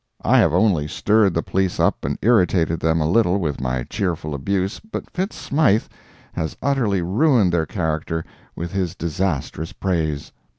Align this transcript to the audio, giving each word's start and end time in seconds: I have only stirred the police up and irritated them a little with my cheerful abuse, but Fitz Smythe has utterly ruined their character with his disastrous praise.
I 0.23 0.39
have 0.39 0.51
only 0.51 0.87
stirred 0.87 1.35
the 1.35 1.43
police 1.43 1.79
up 1.79 2.03
and 2.03 2.17
irritated 2.23 2.79
them 2.79 3.01
a 3.01 3.07
little 3.07 3.37
with 3.39 3.61
my 3.61 3.83
cheerful 3.83 4.33
abuse, 4.33 4.79
but 4.79 5.07
Fitz 5.11 5.35
Smythe 5.35 5.85
has 6.33 6.57
utterly 6.59 7.03
ruined 7.03 7.53
their 7.53 7.67
character 7.67 8.25
with 8.55 8.71
his 8.71 8.95
disastrous 8.95 9.73
praise. 9.73 10.31